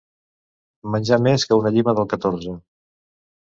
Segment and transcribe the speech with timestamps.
[0.95, 2.57] Menjar més que una llima del catorze.